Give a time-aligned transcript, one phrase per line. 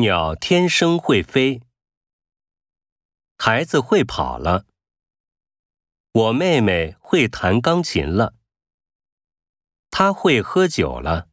[0.00, 1.62] 鸟天生会飞。
[3.38, 4.66] 孩子会跑了。
[6.12, 8.34] 我妹妹会弹钢琴了。
[9.90, 11.29] 她会喝酒了。